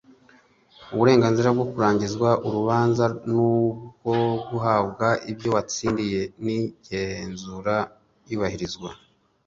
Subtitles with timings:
[0.93, 4.13] uburenganzira bwo kurangirizwa urubanza n ubwo
[4.49, 7.75] guhabwa ibyo watsindiye inagenzura
[8.27, 8.89] iyubahirizwa